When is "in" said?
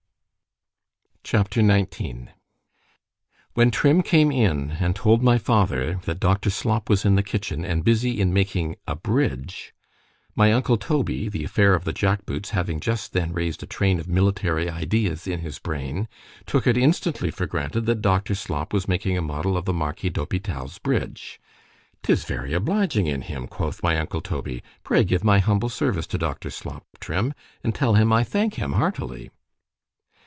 4.31-4.71, 7.05-7.15, 8.19-8.33, 15.25-15.39, 23.05-23.21